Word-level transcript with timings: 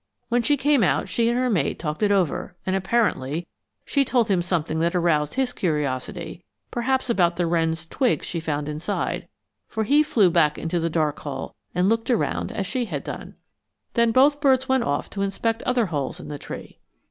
When 0.29 0.41
she 0.41 0.57
came 0.57 0.81
out 0.81 1.09
she 1.09 1.29
and 1.29 1.37
her 1.37 1.47
mate 1.47 1.77
talked 1.77 2.01
it 2.01 2.09
over 2.11 2.55
and, 2.65 2.75
apparently, 2.75 3.45
she 3.85 4.03
told 4.03 4.29
him 4.29 4.41
something 4.41 4.79
that 4.79 4.95
aroused 4.95 5.35
his 5.35 5.53
curiosity 5.53 6.43
perhaps 6.71 7.07
about 7.07 7.35
the 7.35 7.45
wren's 7.45 7.85
twigs 7.85 8.25
she 8.25 8.39
found 8.39 8.67
inside 8.67 9.27
for 9.67 9.83
he 9.83 10.01
flew 10.01 10.33
into 10.57 10.79
the 10.79 10.89
dark 10.89 11.19
hole 11.19 11.53
and 11.75 11.87
looked 11.87 12.09
around 12.09 12.51
as 12.51 12.65
she 12.65 12.85
had 12.85 13.03
done. 13.03 13.35
Then 13.93 14.11
both 14.11 14.41
birds 14.41 14.67
went 14.67 14.85
off 14.85 15.07
to 15.11 15.21
inspect 15.21 15.61
other 15.67 15.85
holes 15.85 16.19
in 16.19 16.29
the 16.29 16.39
tree. 16.39 16.79